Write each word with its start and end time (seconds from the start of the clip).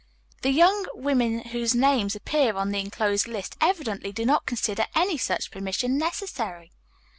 The 0.41 0.49
young 0.49 0.87
women 0.95 1.41
whose 1.49 1.75
names 1.75 2.15
appear 2.15 2.55
on 2.55 2.71
the 2.71 2.79
enclosed 2.79 3.27
list 3.27 3.55
evidently 3.61 4.11
do 4.11 4.25
not 4.25 4.47
consider 4.47 4.87
any 4.95 5.15
such 5.19 5.51
permission 5.51 5.95
necessary. 5.99 6.71